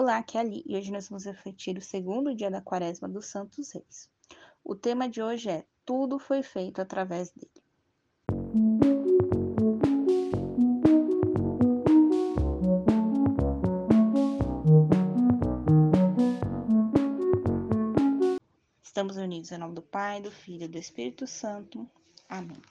Olá, 0.00 0.18
aqui 0.18 0.38
é 0.38 0.40
Ali 0.40 0.62
e 0.64 0.76
hoje 0.76 0.92
nós 0.92 1.08
vamos 1.08 1.24
refletir 1.24 1.76
o 1.76 1.82
segundo 1.82 2.32
dia 2.32 2.48
da 2.48 2.60
quaresma 2.60 3.08
dos 3.08 3.26
Santos 3.26 3.72
Reis. 3.72 4.08
O 4.62 4.76
tema 4.76 5.08
de 5.08 5.20
hoje 5.20 5.50
é 5.50 5.66
Tudo 5.84 6.20
foi 6.20 6.40
feito 6.40 6.80
através 6.80 7.32
dele. 7.32 7.50
Estamos 18.84 19.16
unidos 19.16 19.50
em 19.50 19.58
nome 19.58 19.74
do 19.74 19.82
Pai, 19.82 20.22
do 20.22 20.30
Filho 20.30 20.66
e 20.66 20.68
do 20.68 20.78
Espírito 20.78 21.26
Santo. 21.26 21.90
Amém. 22.28 22.62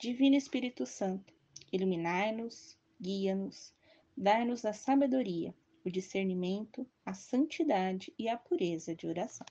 Divino 0.00 0.34
Espírito 0.34 0.84
Santo, 0.84 1.32
iluminai-nos, 1.72 2.76
guia-nos, 3.00 3.72
dai-nos 4.16 4.64
a 4.64 4.72
sabedoria 4.72 5.54
o 5.84 5.90
discernimento, 5.90 6.86
a 7.04 7.14
santidade 7.14 8.12
e 8.18 8.28
a 8.28 8.36
pureza 8.36 8.94
de 8.94 9.06
oração. 9.06 9.46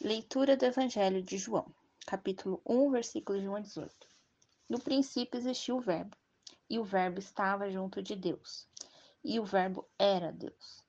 Leitura 0.00 0.56
do 0.56 0.64
Evangelho 0.64 1.22
de 1.22 1.36
João, 1.36 1.74
capítulo 2.06 2.62
1, 2.64 2.90
versículos 2.90 3.42
de 3.42 3.48
1 3.48 3.56
a 3.56 3.60
18. 3.60 4.08
No 4.68 4.78
princípio 4.78 5.38
existiu 5.38 5.76
o 5.76 5.80
Verbo, 5.80 6.16
e 6.70 6.78
o 6.78 6.84
Verbo 6.84 7.18
estava 7.18 7.70
junto 7.70 8.02
de 8.02 8.14
Deus, 8.14 8.66
e 9.24 9.40
o 9.40 9.44
Verbo 9.44 9.86
era 9.98 10.32
Deus. 10.32 10.82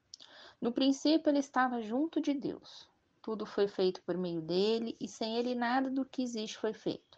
No 0.62 0.72
princípio 0.72 1.30
ele 1.30 1.40
estava 1.40 1.82
junto 1.82 2.22
de 2.22 2.34
Deus. 2.34 2.88
Tudo 3.22 3.46
foi 3.46 3.68
feito 3.68 4.02
por 4.04 4.18
meio 4.18 4.42
dele, 4.42 4.96
e 5.00 5.08
sem 5.08 5.38
ele 5.38 5.56
nada 5.56 5.90
do 5.90 6.06
que 6.06 6.22
existe 6.22 6.58
foi 6.58 6.74
feito. 6.74 7.18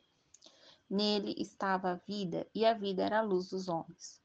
Nele 0.90 1.36
estava 1.38 1.92
a 1.92 1.96
vida, 1.96 2.48
e 2.54 2.66
a 2.66 2.74
vida 2.74 3.04
era 3.04 3.20
a 3.20 3.24
luz 3.24 3.50
dos 3.50 3.68
homens. 3.68 4.22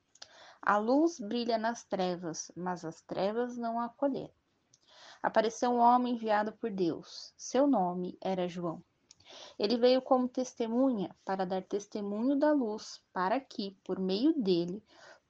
A 0.67 0.79
luz 0.79 1.21
brilha 1.21 1.57
nas 1.57 1.85
trevas, 1.85 2.51
mas 2.57 2.85
as 2.85 3.01
trevas 3.03 3.57
não 3.57 3.79
a 3.79 3.85
acolheram. 3.85 4.35
Apareceu 5.23 5.71
um 5.71 5.79
homem 5.79 6.15
enviado 6.15 6.51
por 6.55 6.73
Deus. 6.73 7.33
Seu 7.37 7.69
nome 7.69 8.19
era 8.21 8.49
João. 8.49 8.83
Ele 9.57 9.77
veio 9.77 10.03
como 10.03 10.29
testemunha 10.29 11.15
para 11.25 11.47
dar 11.47 11.63
testemunho 11.63 12.37
da 12.37 12.51
luz, 12.51 13.01
para 13.13 13.39
que, 13.39 13.79
por 13.85 14.01
meio 14.01 14.33
dele, 14.43 14.83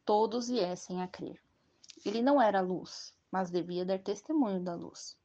todos 0.07 0.49
viessem 0.49 1.03
a 1.03 1.07
crer. 1.07 1.39
Ele 2.03 2.23
não 2.23 2.41
era 2.41 2.63
luz, 2.63 3.15
mas 3.31 3.51
devia 3.51 3.85
dar 3.85 3.99
testemunho 3.99 4.65
da 4.65 4.75
luz. 4.75 5.19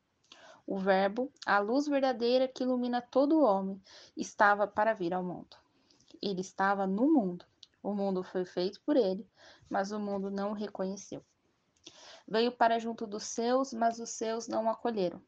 O 0.67 0.77
Verbo, 0.77 1.31
a 1.45 1.57
luz 1.59 1.87
verdadeira 1.87 2.49
que 2.49 2.63
ilumina 2.63 3.01
todo 3.01 3.45
homem, 3.45 3.81
estava 4.17 4.67
para 4.67 4.93
vir 4.93 5.13
ao 5.13 5.23
mundo. 5.23 5.55
Ele 6.21 6.41
estava 6.41 6.85
no 6.85 7.13
mundo. 7.13 7.45
O 7.83 7.93
mundo 7.93 8.23
foi 8.23 8.45
feito 8.45 8.79
por 8.85 8.95
ele, 8.95 9.27
mas 9.69 9.91
o 9.91 9.99
mundo 9.99 10.29
não 10.29 10.51
o 10.51 10.55
reconheceu. 10.55 11.23
Veio 12.27 12.51
para 12.51 12.79
junto 12.79 13.07
dos 13.07 13.23
seus, 13.23 13.73
mas 13.73 13.99
os 13.99 14.11
seus 14.11 14.47
não 14.47 14.65
o 14.65 14.69
acolheram. 14.69 15.21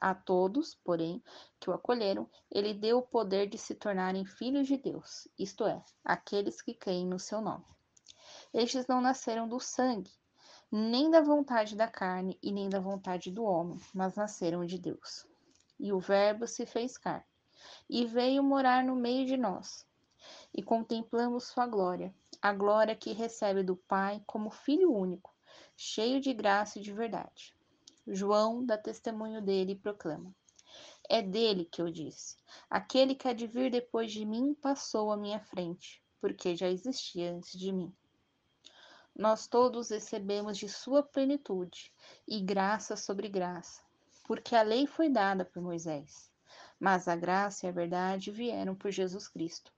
A 0.00 0.14
todos, 0.14 0.74
porém, 0.74 1.22
que 1.58 1.70
o 1.70 1.72
acolheram, 1.72 2.28
ele 2.50 2.74
deu 2.74 2.98
o 2.98 3.06
poder 3.06 3.48
de 3.48 3.56
se 3.56 3.74
tornarem 3.74 4.24
filhos 4.24 4.66
de 4.66 4.76
Deus, 4.76 5.26
isto 5.38 5.64
é, 5.64 5.82
aqueles 6.04 6.60
que 6.60 6.74
creem 6.74 7.06
no 7.06 7.18
seu 7.18 7.40
nome. 7.40 7.64
Estes 8.52 8.86
não 8.86 9.00
nasceram 9.00 9.48
do 9.48 9.58
sangue, 9.58 10.12
nem 10.70 11.10
da 11.10 11.20
vontade 11.20 11.74
da 11.74 11.88
carne 11.88 12.38
e 12.42 12.52
nem 12.52 12.68
da 12.68 12.80
vontade 12.80 13.30
do 13.30 13.44
homem, 13.44 13.80
mas 13.94 14.16
nasceram 14.16 14.66
de 14.66 14.78
Deus. 14.78 15.26
E 15.78 15.92
o 15.92 15.98
Verbo 15.98 16.46
se 16.46 16.66
fez 16.66 16.98
carne 16.98 17.24
e 17.88 18.04
veio 18.04 18.42
morar 18.42 18.84
no 18.84 18.94
meio 18.94 19.26
de 19.26 19.36
nós. 19.36 19.86
E 20.56 20.62
contemplamos 20.62 21.48
sua 21.48 21.66
glória, 21.66 22.14
a 22.40 22.52
glória 22.52 22.94
que 22.94 23.12
recebe 23.12 23.64
do 23.64 23.74
Pai 23.74 24.22
como 24.24 24.50
Filho 24.50 24.92
único, 24.92 25.34
cheio 25.76 26.20
de 26.20 26.32
graça 26.32 26.78
e 26.78 26.82
de 26.82 26.92
verdade. 26.92 27.52
João 28.06 28.64
dá 28.64 28.78
testemunho 28.78 29.42
dele 29.42 29.72
e 29.72 29.78
proclama: 29.78 30.32
É 31.08 31.20
dele 31.20 31.64
que 31.64 31.82
eu 31.82 31.90
disse: 31.90 32.36
Aquele 32.70 33.16
que 33.16 33.26
há 33.26 33.32
de 33.32 33.48
vir 33.48 33.70
depois 33.70 34.12
de 34.12 34.24
mim 34.24 34.54
passou 34.54 35.10
à 35.10 35.16
minha 35.16 35.40
frente, 35.40 36.00
porque 36.20 36.54
já 36.54 36.68
existia 36.68 37.34
antes 37.34 37.58
de 37.58 37.72
mim. 37.72 37.92
Nós 39.16 39.46
todos 39.48 39.90
recebemos 39.90 40.56
de 40.56 40.68
sua 40.68 41.02
plenitude 41.02 41.92
e 42.28 42.40
graça 42.40 42.96
sobre 42.96 43.28
graça, 43.28 43.82
porque 44.24 44.54
a 44.54 44.62
lei 44.62 44.86
foi 44.86 45.08
dada 45.08 45.44
por 45.44 45.62
Moisés, 45.62 46.30
mas 46.78 47.08
a 47.08 47.16
graça 47.16 47.66
e 47.66 47.68
a 47.68 47.72
verdade 47.72 48.30
vieram 48.30 48.76
por 48.76 48.90
Jesus 48.90 49.26
Cristo. 49.26 49.72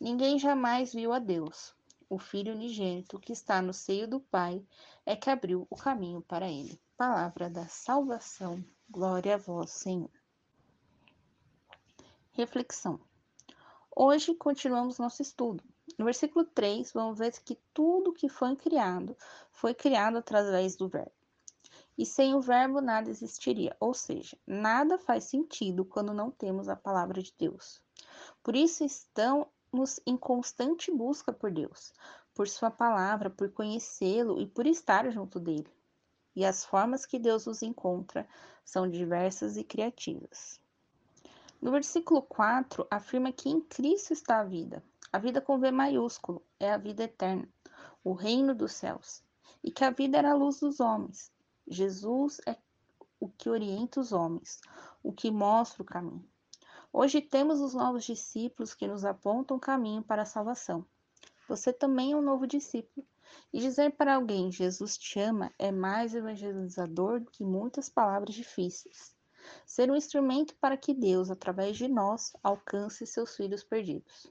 Ninguém 0.00 0.38
jamais 0.38 0.94
viu 0.94 1.12
a 1.12 1.18
Deus, 1.18 1.74
o 2.08 2.18
Filho 2.18 2.54
unigênito 2.54 3.20
que 3.20 3.34
está 3.34 3.60
no 3.60 3.74
seio 3.74 4.08
do 4.08 4.18
Pai, 4.18 4.64
é 5.04 5.14
que 5.14 5.28
abriu 5.28 5.66
o 5.68 5.76
caminho 5.76 6.22
para 6.22 6.48
ele. 6.48 6.80
Palavra 6.96 7.50
da 7.50 7.66
salvação. 7.68 8.64
Glória 8.88 9.34
a 9.34 9.36
vós, 9.36 9.72
Senhor. 9.72 10.10
Reflexão. 12.32 12.98
Hoje 13.94 14.34
continuamos 14.34 14.96
nosso 14.96 15.20
estudo. 15.20 15.62
No 15.98 16.06
versículo 16.06 16.46
3, 16.46 16.92
vamos 16.92 17.18
ver 17.18 17.32
que 17.44 17.58
tudo 17.74 18.14
que 18.14 18.30
foi 18.30 18.56
criado 18.56 19.14
foi 19.52 19.74
criado 19.74 20.16
através 20.16 20.76
do 20.76 20.88
Verbo. 20.88 21.12
E 21.98 22.06
sem 22.06 22.34
o 22.34 22.40
Verbo 22.40 22.80
nada 22.80 23.10
existiria, 23.10 23.76
ou 23.78 23.92
seja, 23.92 24.34
nada 24.46 24.96
faz 24.96 25.24
sentido 25.24 25.84
quando 25.84 26.14
não 26.14 26.30
temos 26.30 26.70
a 26.70 26.74
palavra 26.74 27.22
de 27.22 27.34
Deus. 27.38 27.82
Por 28.42 28.56
isso 28.56 28.82
estão 28.82 29.46
em 30.04 30.16
constante 30.16 30.90
busca 30.90 31.32
por 31.32 31.50
Deus, 31.50 31.92
por 32.34 32.48
Sua 32.48 32.70
palavra, 32.70 33.30
por 33.30 33.50
conhecê-lo 33.52 34.40
e 34.40 34.46
por 34.46 34.66
estar 34.66 35.10
junto 35.10 35.38
dele. 35.38 35.70
E 36.34 36.44
as 36.44 36.64
formas 36.64 37.06
que 37.06 37.18
Deus 37.18 37.46
nos 37.46 37.62
encontra 37.62 38.26
são 38.64 38.88
diversas 38.88 39.56
e 39.56 39.64
criativas. 39.64 40.60
No 41.60 41.70
versículo 41.70 42.22
4, 42.22 42.86
afirma 42.90 43.32
que 43.32 43.48
em 43.48 43.60
Cristo 43.60 44.12
está 44.12 44.40
a 44.40 44.44
vida. 44.44 44.82
A 45.12 45.18
vida 45.18 45.40
com 45.40 45.58
V 45.58 45.70
maiúsculo 45.70 46.42
é 46.58 46.72
a 46.72 46.78
vida 46.78 47.04
eterna, 47.04 47.48
o 48.02 48.12
reino 48.12 48.54
dos 48.54 48.72
céus, 48.72 49.22
e 49.62 49.70
que 49.70 49.84
a 49.84 49.90
vida 49.90 50.18
era 50.18 50.30
a 50.30 50.34
luz 50.34 50.60
dos 50.60 50.80
homens. 50.80 51.30
Jesus 51.66 52.40
é 52.46 52.56
o 53.18 53.28
que 53.28 53.50
orienta 53.50 54.00
os 54.00 54.12
homens, 54.12 54.60
o 55.02 55.12
que 55.12 55.30
mostra 55.30 55.82
o 55.82 55.86
caminho. 55.86 56.26
Hoje 56.92 57.20
temos 57.20 57.60
os 57.60 57.72
novos 57.72 58.04
discípulos 58.04 58.74
que 58.74 58.88
nos 58.88 59.04
apontam 59.04 59.56
o 59.56 59.60
caminho 59.60 60.02
para 60.02 60.22
a 60.22 60.26
salvação. 60.26 60.84
Você 61.48 61.72
também 61.72 62.10
é 62.10 62.16
um 62.16 62.20
novo 62.20 62.48
discípulo. 62.48 63.06
E 63.52 63.60
dizer 63.60 63.92
para 63.92 64.16
alguém 64.16 64.50
Jesus 64.50 64.98
te 64.98 65.20
ama 65.20 65.52
é 65.56 65.70
mais 65.70 66.16
evangelizador 66.16 67.20
do 67.20 67.30
que 67.30 67.44
muitas 67.44 67.88
palavras 67.88 68.34
difíceis. 68.34 69.14
Ser 69.64 69.88
um 69.88 69.94
instrumento 69.94 70.56
para 70.56 70.76
que 70.76 70.92
Deus, 70.92 71.30
através 71.30 71.76
de 71.76 71.86
nós, 71.86 72.32
alcance 72.42 73.06
seus 73.06 73.36
filhos 73.36 73.62
perdidos. 73.62 74.26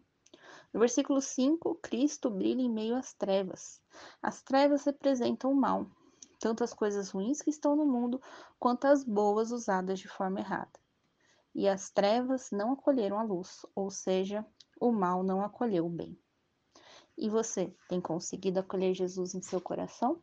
No 0.74 0.82
versículo 0.82 1.22
5, 1.22 1.76
Cristo 1.76 2.30
brilha 2.30 2.62
em 2.62 2.70
meio 2.70 2.98
às 2.98 3.14
trevas. 3.14 3.82
As 4.22 4.42
trevas 4.42 4.84
representam 4.84 5.54
o 5.54 5.56
mal, 5.56 5.90
tanto 6.38 6.62
as 6.62 6.74
coisas 6.74 7.10
ruins 7.10 7.42
que 7.42 7.50
estão 7.50 7.78
no 7.78 7.86
mundo, 7.86 8.22
quanto 8.60 8.84
as 8.84 9.02
boas 9.02 9.50
usadas 9.50 9.98
de 9.98 10.10
forma 10.10 10.42
errada 10.42 10.78
e 11.54 11.68
as 11.68 11.90
trevas 11.90 12.52
não 12.52 12.74
acolheram 12.74 13.20
a 13.20 13.24
luz, 13.24 13.66
ou 13.76 13.90
seja, 13.90 14.46
o 14.80 14.92
mal 14.92 15.24
não 15.24 15.44
acolheu 15.44 15.86
o 15.86 15.90
bem. 15.90 16.18
E 17.18 17.30
você 17.30 17.74
tem 17.90 18.00
conseguido 18.00 18.60
acolher 18.60 18.94
Jesus 18.94 19.36
em 19.36 19.42
seu 19.42 19.60
coração? 19.60 20.22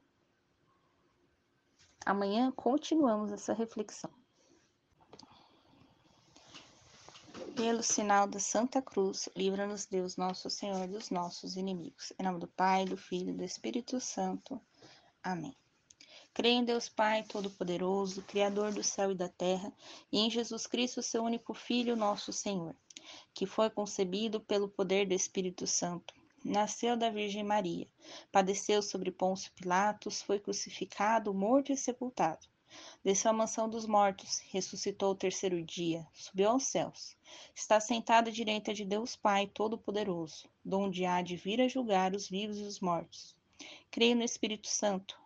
Amanhã 2.04 2.50
continuamos 2.52 3.32
essa 3.32 3.52
reflexão. 3.52 4.10
Pelo 7.54 7.82
sinal 7.82 8.26
da 8.26 8.38
Santa 8.38 8.80
Cruz, 8.80 9.28
livra-nos 9.34 9.86
Deus, 9.86 10.16
nosso 10.16 10.48
Senhor, 10.48 10.86
dos 10.86 11.10
nossos 11.10 11.56
inimigos. 11.56 12.12
Em 12.18 12.22
nome 12.22 12.38
do 12.38 12.48
Pai, 12.48 12.84
do 12.84 12.96
Filho 12.96 13.30
e 13.30 13.36
do 13.36 13.44
Espírito 13.44 13.98
Santo. 13.98 14.60
Amém. 15.22 15.56
Creio 16.36 16.58
em 16.58 16.64
Deus 16.66 16.86
Pai 16.86 17.22
Todo-Poderoso, 17.22 18.20
Criador 18.20 18.70
do 18.70 18.82
céu 18.82 19.10
e 19.10 19.14
da 19.14 19.26
terra, 19.26 19.72
e 20.12 20.18
em 20.18 20.30
Jesus 20.30 20.66
Cristo, 20.66 21.02
seu 21.02 21.24
único 21.24 21.54
Filho, 21.54 21.96
nosso 21.96 22.30
Senhor, 22.30 22.76
que 23.32 23.46
foi 23.46 23.70
concebido 23.70 24.38
pelo 24.38 24.68
poder 24.68 25.08
do 25.08 25.14
Espírito 25.14 25.66
Santo. 25.66 26.12
Nasceu 26.44 26.94
da 26.94 27.08
Virgem 27.08 27.42
Maria, 27.42 27.88
padeceu 28.30 28.82
sobre 28.82 29.10
Pôncio 29.10 29.50
Pilatos, 29.52 30.20
foi 30.20 30.38
crucificado, 30.38 31.32
morto 31.32 31.72
e 31.72 31.76
sepultado. 31.76 32.46
Desceu 33.02 33.30
à 33.30 33.34
mansão 33.34 33.66
dos 33.66 33.86
mortos, 33.86 34.40
ressuscitou 34.50 35.12
o 35.12 35.16
terceiro 35.16 35.62
dia, 35.62 36.06
subiu 36.12 36.50
aos 36.50 36.64
céus. 36.64 37.16
Está 37.54 37.80
sentado 37.80 38.28
à 38.28 38.30
direita 38.30 38.74
de 38.74 38.84
Deus 38.84 39.16
Pai 39.16 39.46
Todo-Poderoso, 39.46 40.46
donde 40.62 41.06
há 41.06 41.22
de 41.22 41.34
vir 41.34 41.62
a 41.62 41.68
julgar 41.68 42.14
os 42.14 42.28
vivos 42.28 42.58
e 42.58 42.64
os 42.64 42.78
mortos. 42.78 43.34
Creio 43.90 44.14
no 44.14 44.22
Espírito 44.22 44.68
Santo, 44.68 45.18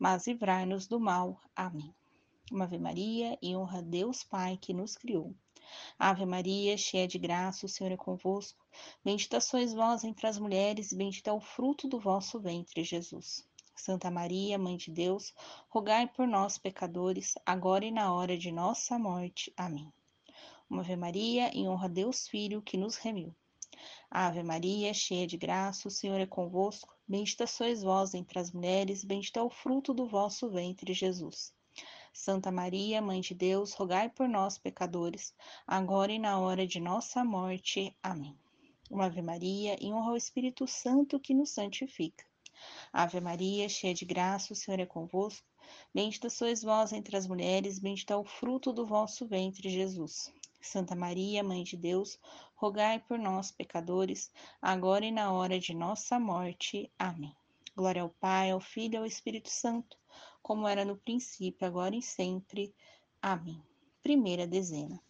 mas 0.00 0.26
livrai-nos 0.26 0.86
do 0.86 0.98
mal. 0.98 1.38
Amém. 1.54 1.94
Uma 2.50 2.64
Ave 2.64 2.78
Maria 2.78 3.38
e 3.42 3.54
honra 3.54 3.80
a 3.80 3.82
Deus 3.82 4.24
Pai 4.24 4.56
que 4.56 4.72
nos 4.72 4.96
criou. 4.96 5.34
Ave 5.98 6.24
Maria, 6.24 6.76
cheia 6.78 7.06
de 7.06 7.18
graça, 7.18 7.66
o 7.66 7.68
Senhor 7.68 7.92
é 7.92 7.96
convosco. 7.98 8.64
Bendita 9.04 9.40
sois 9.40 9.74
vós 9.74 10.02
entre 10.02 10.26
as 10.26 10.38
mulheres, 10.38 10.90
e 10.90 10.96
bendito 10.96 11.28
é 11.28 11.32
o 11.32 11.38
fruto 11.38 11.86
do 11.86 12.00
vosso 12.00 12.40
ventre, 12.40 12.82
Jesus. 12.82 13.46
Santa 13.76 14.10
Maria, 14.10 14.58
Mãe 14.58 14.76
de 14.78 14.90
Deus, 14.90 15.34
rogai 15.68 16.08
por 16.08 16.26
nós, 16.26 16.56
pecadores, 16.56 17.34
agora 17.44 17.84
e 17.84 17.90
na 17.90 18.12
hora 18.12 18.38
de 18.38 18.50
nossa 18.50 18.98
morte. 18.98 19.52
Amém. 19.54 19.92
Uma 20.68 20.80
Ave 20.80 20.96
Maria, 20.96 21.50
em 21.54 21.68
honra 21.68 21.84
a 21.86 21.88
Deus 21.88 22.26
Filho, 22.26 22.62
que 22.62 22.78
nos 22.78 22.96
remiu. 22.96 23.34
Ave 24.10 24.42
Maria, 24.42 24.92
cheia 24.92 25.26
de 25.26 25.36
graça, 25.36 25.88
o 25.88 25.90
Senhor 25.90 26.20
é 26.20 26.26
convosco. 26.26 26.96
Bendita 27.06 27.46
sois 27.46 27.82
vós 27.82 28.14
entre 28.14 28.38
as 28.38 28.52
mulheres, 28.52 29.04
bendito 29.04 29.38
é 29.38 29.42
o 29.42 29.50
fruto 29.50 29.94
do 29.94 30.06
vosso 30.06 30.50
ventre, 30.50 30.92
Jesus. 30.92 31.52
Santa 32.12 32.50
Maria, 32.50 33.00
Mãe 33.00 33.20
de 33.20 33.34
Deus, 33.34 33.72
rogai 33.72 34.08
por 34.08 34.28
nós, 34.28 34.58
pecadores, 34.58 35.32
agora 35.66 36.12
e 36.12 36.18
na 36.18 36.38
hora 36.38 36.66
de 36.66 36.80
nossa 36.80 37.24
morte. 37.24 37.96
Amém. 38.02 38.36
Uma 38.90 39.06
Ave 39.06 39.22
Maria, 39.22 39.76
em 39.80 39.94
honra 39.94 40.10
ao 40.10 40.16
Espírito 40.16 40.66
Santo 40.66 41.20
que 41.20 41.32
nos 41.32 41.50
santifica. 41.50 42.24
Ave 42.92 43.20
Maria, 43.20 43.68
cheia 43.68 43.94
de 43.94 44.04
graça, 44.04 44.52
o 44.52 44.56
Senhor 44.56 44.80
é 44.80 44.86
convosco. 44.86 45.46
Bendita 45.94 46.28
sois 46.28 46.62
vós 46.62 46.92
entre 46.92 47.16
as 47.16 47.26
mulheres, 47.26 47.78
bendito 47.78 48.12
é 48.12 48.16
o 48.16 48.24
fruto 48.24 48.72
do 48.72 48.84
vosso 48.84 49.26
ventre, 49.26 49.70
Jesus. 49.70 50.32
Santa 50.60 50.94
Maria, 50.94 51.42
Mãe 51.42 51.62
de 51.62 51.76
Deus, 51.76 52.18
rogai 52.54 52.98
por 52.98 53.18
nós, 53.18 53.50
pecadores, 53.50 54.30
agora 54.60 55.04
e 55.04 55.10
na 55.10 55.32
hora 55.32 55.58
de 55.58 55.74
nossa 55.74 56.18
morte. 56.18 56.90
Amém. 56.98 57.34
Glória 57.76 58.02
ao 58.02 58.10
Pai, 58.10 58.50
ao 58.50 58.60
Filho 58.60 58.94
e 58.94 58.96
ao 58.98 59.06
Espírito 59.06 59.48
Santo 59.48 60.00
como 60.42 60.66
era 60.66 60.84
no 60.84 60.96
princípio, 60.96 61.66
agora 61.66 61.94
e 61.94 62.02
sempre. 62.02 62.74
Amém. 63.20 63.62
Primeira 64.02 64.46
dezena. 64.46 65.00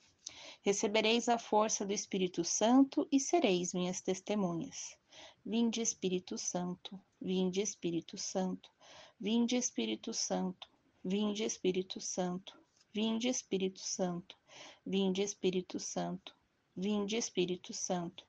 Recebereis 0.63 1.29
a 1.29 1.39
força 1.39 1.87
do 1.87 1.93
Espírito 1.93 2.45
Santo 2.45 3.09
e 3.11 3.19
sereis 3.19 3.73
minhas 3.73 4.01
testemunhas. 4.01 4.97
Vinde, 5.45 5.81
Espírito 5.81 6.37
Santo, 6.37 7.01
vinde, 7.21 7.63
Espírito 7.63 8.19
Santo, 8.19 8.71
vinde, 9.19 9.57
Espírito 9.57 10.13
Santo, 10.13 10.69
vinde, 11.03 11.45
Espírito 11.45 12.01
Santo, 12.01 12.61
vinde, 12.93 13.29
Espírito 13.29 13.81
Santo, 13.81 14.37
vinde, 14.85 15.23
Espírito 15.23 15.79
Santo, 15.79 16.35
vinde, 16.77 17.17
Espírito 17.17 17.73
Santo, 17.73 18.25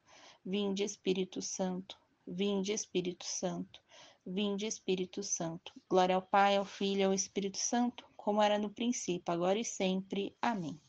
vinde, 0.45 0.83
Espírito 0.83 1.41
Santo, 1.41 1.97
vinde, 2.25 2.73
Espírito 2.73 3.25
Santo, 3.25 3.81
Vinde, 4.25 4.67
Espírito 4.67 5.23
Santo. 5.23 5.73
Glória 5.89 6.15
ao 6.15 6.21
Pai, 6.21 6.55
ao 6.55 6.63
Filho 6.63 6.99
e 6.99 7.03
ao 7.03 7.13
Espírito 7.13 7.57
Santo, 7.57 8.05
como 8.15 8.39
era 8.39 8.59
no 8.59 8.69
princípio, 8.69 9.33
agora 9.33 9.57
e 9.57 9.65
sempre. 9.65 10.35
Amém. 10.39 10.79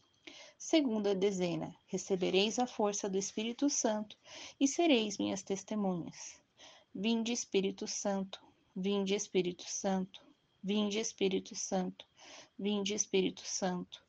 Segunda 0.59 1.15
dezena: 1.15 1.75
Recebereis 1.87 2.59
a 2.59 2.67
força 2.67 3.09
do 3.09 3.17
Espírito 3.17 3.71
Santo 3.71 4.19
e 4.61 4.69
sereis 4.69 5.17
minhas 5.17 5.43
testemunhas. 5.43 6.39
Vinde, 6.95 7.33
Espírito 7.33 7.87
Santo. 7.87 8.39
Vinde, 8.77 9.15
Espírito 9.15 9.65
Santo. 9.67 10.21
Vinde, 10.63 10.99
Espírito 10.99 11.55
Santo. 11.55 12.05
Vinde, 12.59 12.93
Espírito 12.93 13.43
Santo. 13.47 14.05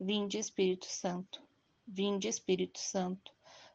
Vinde, 0.00 0.38
Espírito 0.38 0.86
Santo. 0.86 1.42
Vinde, 1.84 2.28
Espírito 2.28 2.78
Santo. 2.78 3.32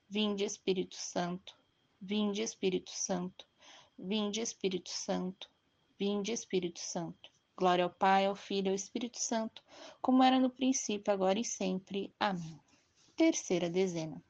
Vinde, 0.08 0.46
Espírito 0.46 0.96
Santo. 0.96 1.54
Vinde, 2.00 2.42
Espírito 2.42 2.92
Santo. 2.92 3.46
Vinde, 4.00 4.40
Espírito 4.40 4.90
Santo. 4.90 5.50
Vinde, 6.00 6.32
Espírito 6.32 6.80
Santo. 6.80 7.30
Glória 7.58 7.84
ao 7.84 7.90
Pai, 7.90 8.26
ao 8.26 8.36
Filho 8.36 8.68
e 8.68 8.70
ao 8.70 8.76
Espírito 8.76 9.20
Santo, 9.20 9.62
como 10.02 10.24
era 10.24 10.40
no 10.40 10.50
princípio, 10.50 11.14
agora 11.14 11.38
e 11.38 11.44
sempre. 11.44 12.14
Amém. 12.18 12.58
Terceira 13.18 13.70
dezena. 13.70 14.24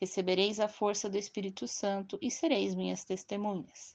Recebereis 0.00 0.58
a 0.58 0.66
força 0.66 1.10
do 1.10 1.18
Espírito 1.18 1.68
Santo 1.68 2.18
e 2.22 2.30
sereis 2.30 2.74
minhas 2.74 3.04
testemunhas. 3.04 3.94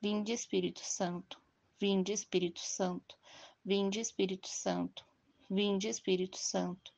Vinde, 0.00 0.32
Espírito 0.32 0.80
Santo. 0.80 1.40
Vinde, 1.78 2.12
Espírito 2.12 2.60
Santo. 2.60 3.16
Vinde, 3.64 4.00
Espírito 4.00 4.48
Santo. 4.48 5.07
Vinde, 5.50 5.88
Espírito 5.88 6.36
Santo. 6.36 6.92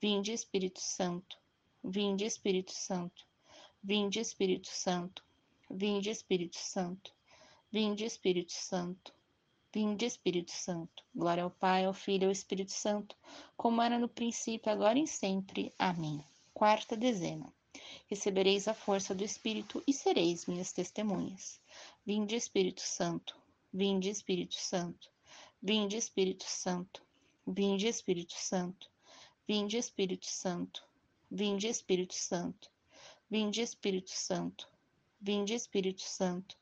Vinde, 0.00 0.32
Espírito 0.32 0.80
Santo. 0.80 1.36
Vinde, 1.84 2.24
Espírito 2.24 2.72
Santo. 2.72 3.26
Vinde, 3.82 4.20
Espírito 4.20 4.68
Santo. 4.68 5.22
Vinde, 5.70 6.08
Espírito 6.08 6.56
Santo. 6.56 7.12
Vinde, 7.70 8.06
Espírito 8.06 8.52
Santo. 8.52 9.12
Vinde, 9.70 10.06
Espírito 10.06 10.50
Santo. 10.50 11.04
Glória 11.14 11.44
ao 11.44 11.50
Pai, 11.50 11.84
ao 11.84 11.92
Filho 11.92 12.22
e 12.22 12.26
ao 12.26 12.32
Espírito 12.32 12.72
Santo, 12.72 13.14
como 13.54 13.82
era 13.82 13.98
no 13.98 14.08
princípio, 14.08 14.72
agora 14.72 14.98
e 14.98 15.06
sempre. 15.06 15.70
Amém. 15.78 16.24
Quarta 16.54 16.96
dezena. 16.96 17.52
Recebereis 18.08 18.66
a 18.66 18.72
força 18.72 19.14
do 19.14 19.22
Espírito 19.22 19.82
e 19.86 19.92
sereis 19.92 20.46
minhas 20.46 20.72
testemunhas. 20.72 21.60
Vinde, 22.06 22.34
Espírito 22.34 22.80
Santo. 22.80 23.36
Vinde, 23.70 24.08
Espírito 24.08 24.54
Santo. 24.54 25.10
Vinde, 25.62 25.98
Espírito 25.98 26.44
Santo. 26.48 27.02
Vinde, 27.46 27.88
Espírito 27.88 28.34
Santo. 28.34 28.90
Vinde, 29.46 29.78
Espírito 29.78 30.26
Santo. 30.26 30.82
Vinde, 31.30 31.68
Espírito 31.68 32.14
Santo. 32.14 32.70
Vinde, 33.30 33.62
Espírito 33.62 34.10
Santo. 34.10 34.68
Vinde 35.22 35.52
Espírito 35.52 36.00
Santo, 36.00 36.56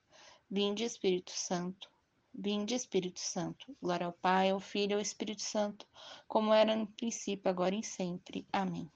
vinde 0.50 0.82
Espírito 0.82 1.30
Santo, 1.30 1.88
vinde 2.34 2.75
Espírito 2.75 3.20
Santo. 3.20 3.72
Glória 3.80 4.08
ao 4.08 4.12
Pai, 4.12 4.50
ao 4.50 4.58
Filho 4.58 4.90
e 4.90 4.94
ao 4.94 5.00
Espírito 5.00 5.42
Santo, 5.42 5.86
como 6.26 6.52
era 6.52 6.75
no 6.75 6.88
princípio, 6.88 7.48
agora 7.48 7.76
e 7.76 7.84
sempre. 7.84 8.44
Amém. 8.52 8.90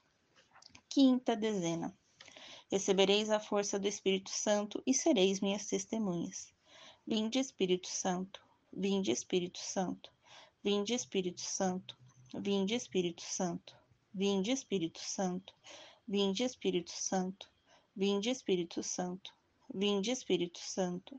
Quinta 0.89 1.37
dezena. 1.37 1.97
Recebereis 2.73 3.31
a 3.31 3.39
força 3.39 3.79
do 3.79 3.87
Espírito 3.87 4.31
Santo 4.31 4.83
e 4.85 4.93
sereis 4.93 5.39
minhas 5.39 5.65
testemunhas. 5.67 6.53
Vinde 7.07 7.39
Espírito 7.39 7.87
Santo, 7.87 8.43
vinde 8.73 9.13
Espírito 9.13 9.61
Santo, 9.61 10.13
vinde 10.63 10.95
Espírito 10.95 11.41
Santo, 11.41 11.97
vinde 12.35 12.75
Espírito 12.75 13.23
Santo, 13.23 13.75
vinde 14.13 14.51
Espírito 14.53 15.01
Santo, 15.01 15.55
vinde 16.07 16.43
Espírito 16.45 16.91
Santo, 16.91 17.49
vinde 17.95 18.31
Espírito 18.31 18.83
Santo. 18.83 19.33
Vinde 19.75 20.11
Espírito 20.11 20.59
Santo, 20.59 21.19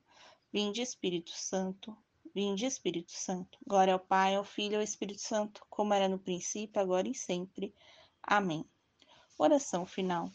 vinde 0.51 0.79
Espírito 0.83 1.31
Santo, 1.31 1.97
vinde 2.35 2.67
Espírito 2.67 3.11
Santo. 3.11 3.57
Glória 3.65 3.93
ao 3.95 3.99
Pai, 3.99 4.35
ao 4.35 4.43
Filho 4.43 4.73
e 4.73 4.75
ao 4.75 4.83
Espírito 4.83 5.21
Santo, 5.21 5.65
como 5.71 5.91
era 5.91 6.07
no 6.07 6.19
princípio, 6.19 6.79
agora 6.79 7.07
e 7.07 7.15
sempre. 7.15 7.73
Amém. 8.21 8.63
Oração 9.39 9.87
final. 9.87 10.31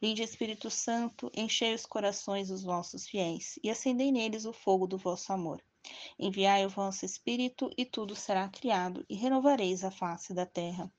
Vinde 0.00 0.22
Espírito 0.22 0.70
Santo, 0.70 1.30
enchei 1.34 1.74
os 1.74 1.84
corações 1.84 2.48
dos 2.48 2.62
vossos 2.62 3.06
fiéis 3.06 3.58
e 3.62 3.68
acendei 3.68 4.10
neles 4.10 4.46
o 4.46 4.54
fogo 4.54 4.86
do 4.86 4.96
vosso 4.96 5.30
amor. 5.30 5.62
Enviai 6.18 6.66
o 6.66 6.68
vosso 6.68 7.04
Espírito 7.04 7.70
e 7.76 7.84
tudo 7.84 8.14
será 8.14 8.48
criado 8.48 9.04
e 9.08 9.14
renovareis 9.14 9.82
a 9.84 9.90
face 9.90 10.34
da 10.34 10.44
terra. 10.44 10.92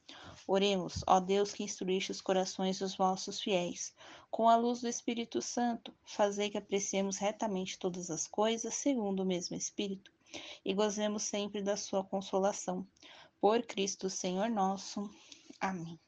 Oremos, 0.48 1.04
ó 1.08 1.20
Deus 1.20 1.54
que 1.54 1.64
instruíste 1.64 2.12
os 2.12 2.22
corações 2.22 2.80
dos 2.80 2.96
vossos 2.96 3.40
fiéis, 3.40 3.94
com 4.30 4.50
a 4.50 4.56
luz 4.56 4.82
do 4.82 4.88
Espírito 4.88 5.42
Santo, 5.42 5.94
fazei 6.06 6.50
que 6.50 6.58
apreciemos 6.58 7.18
retamente 7.18 7.78
todas 7.78 8.10
as 8.10 8.28
coisas 8.28 8.74
segundo 8.74 9.22
o 9.22 9.26
mesmo 9.26 9.56
Espírito 9.56 10.12
e 10.64 10.74
gozemos 10.74 11.24
sempre 11.24 11.62
da 11.62 11.76
sua 11.76 12.04
consolação. 12.04 12.88
Por 13.40 13.64
Cristo 13.64 14.10
Senhor 14.10 14.50
nosso. 14.50 15.10
Amém. 15.60 16.00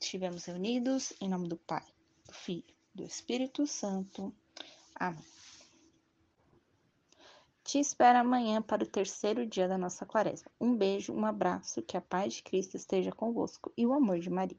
Estivemos 0.00 0.44
reunidos 0.44 1.12
em 1.20 1.28
nome 1.28 1.48
do 1.48 1.56
Pai, 1.56 1.84
do 2.26 2.34
Filho, 2.34 2.74
do 2.94 3.04
Espírito 3.04 3.66
Santo. 3.66 4.34
Amém. 4.94 5.33
Te 7.74 7.80
espero 7.80 8.20
amanhã 8.20 8.62
para 8.62 8.84
o 8.84 8.86
terceiro 8.86 9.44
dia 9.44 9.66
da 9.66 9.76
nossa 9.76 10.06
quaresma. 10.06 10.48
Um 10.60 10.76
beijo, 10.76 11.12
um 11.12 11.26
abraço, 11.26 11.82
que 11.82 11.96
a 11.96 12.00
paz 12.00 12.34
de 12.34 12.42
Cristo 12.44 12.76
esteja 12.76 13.10
convosco 13.10 13.72
e 13.76 13.84
o 13.84 13.92
amor 13.92 14.20
de 14.20 14.30
Maria. 14.30 14.56